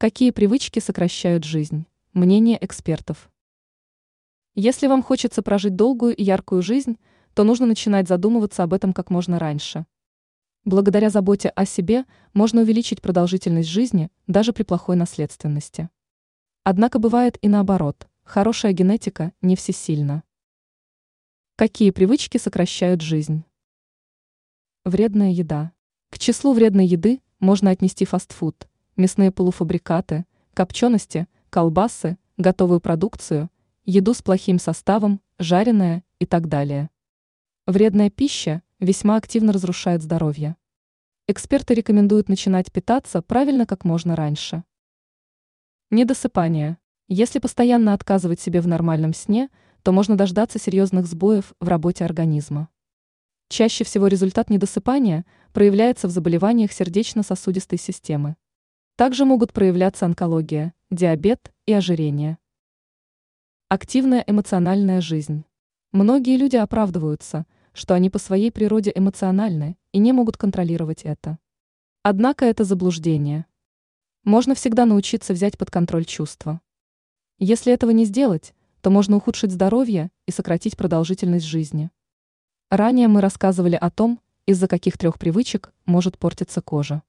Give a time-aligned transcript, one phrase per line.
[0.00, 1.84] Какие привычки сокращают жизнь?
[2.14, 3.30] Мнение экспертов.
[4.54, 6.96] Если вам хочется прожить долгую и яркую жизнь,
[7.34, 9.84] то нужно начинать задумываться об этом как можно раньше.
[10.64, 15.90] Благодаря заботе о себе можно увеличить продолжительность жизни даже при плохой наследственности.
[16.64, 20.22] Однако бывает и наоборот, хорошая генетика не всесильна.
[21.56, 23.44] Какие привычки сокращают жизнь?
[24.86, 25.72] Вредная еда.
[26.08, 28.69] К числу вредной еды можно отнести фастфуд,
[29.00, 33.50] мясные полуфабрикаты, копчености, колбасы, готовую продукцию,
[33.84, 36.90] еду с плохим составом, жареное и так далее.
[37.66, 40.56] Вредная пища весьма активно разрушает здоровье.
[41.26, 44.64] Эксперты рекомендуют начинать питаться правильно как можно раньше.
[45.90, 46.78] Недосыпание.
[47.08, 49.48] Если постоянно отказывать себе в нормальном сне,
[49.82, 52.68] то можно дождаться серьезных сбоев в работе организма.
[53.48, 58.36] Чаще всего результат недосыпания проявляется в заболеваниях сердечно-сосудистой системы.
[59.00, 62.36] Также могут проявляться онкология, диабет и ожирение.
[63.70, 65.46] Активная эмоциональная жизнь.
[65.90, 71.38] Многие люди оправдываются, что они по своей природе эмоциональны и не могут контролировать это.
[72.02, 73.46] Однако это заблуждение.
[74.24, 76.60] Можно всегда научиться взять под контроль чувства.
[77.38, 78.52] Если этого не сделать,
[78.82, 81.90] то можно ухудшить здоровье и сократить продолжительность жизни.
[82.68, 87.02] Ранее мы рассказывали о том, из-за каких трех привычек может портиться кожа.